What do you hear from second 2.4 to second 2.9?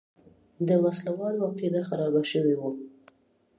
وه.